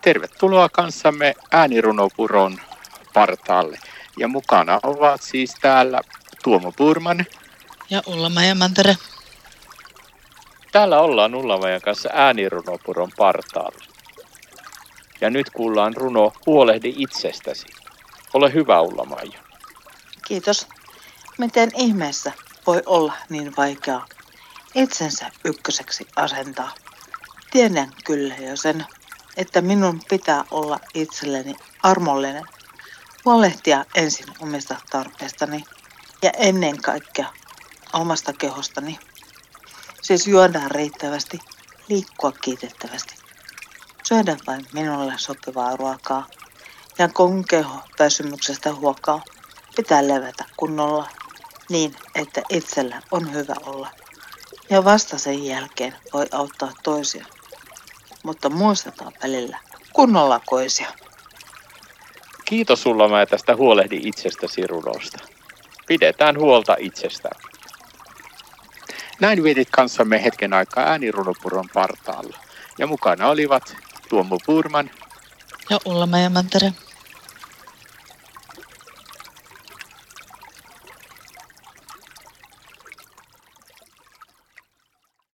[0.00, 2.60] Tervetuloa kanssamme äänirunopuron
[3.14, 3.78] partaalle.
[4.18, 6.00] Ja mukana ovat siis täällä
[6.44, 7.26] Tuomo Purman.
[7.90, 8.96] Ja ulla ja Mantere.
[10.72, 13.84] Täällä ollaan Ullamajan kanssa äänirunopuron partaalla.
[15.20, 17.66] Ja nyt kuullaan runo Huolehdi itsestäsi.
[18.34, 19.38] Ole hyvä Ullamaja.
[20.26, 20.66] Kiitos.
[21.38, 22.32] Miten ihmeessä
[22.66, 24.06] voi olla niin vaikeaa
[24.74, 26.74] itsensä ykköseksi asentaa?
[27.50, 28.86] Tiedän kyllä jo sen,
[29.40, 32.44] että minun pitää olla itselleni armollinen,
[33.24, 35.64] huolehtia ensin omista tarpeistani
[36.22, 37.26] ja ennen kaikkea
[37.92, 38.98] omasta kehostani.
[40.02, 41.38] Siis juoda riittävästi,
[41.88, 43.14] liikkua kiitettävästi,
[44.02, 46.26] syödä vain minulle sopivaa ruokaa
[46.98, 49.22] ja kun keho väsymyksestä huokaa,
[49.76, 51.08] pitää levätä kunnolla
[51.68, 53.90] niin, että itsellä on hyvä olla.
[54.70, 57.26] Ja vasta sen jälkeen voi auttaa toisia
[58.22, 59.58] mutta muistetaan välillä
[59.92, 60.92] kunnolla koisia.
[62.44, 65.18] Kiitos sulla mä tästä huolehdi itsestäsi runosta.
[65.86, 67.40] Pidetään huolta itsestään.
[69.20, 72.36] Näin vietit kanssamme hetken aikaa äänirunopuron partaalla.
[72.78, 73.76] Ja mukana olivat
[74.08, 74.90] Tuomo Purman
[75.70, 76.72] ja Ulla Mantere.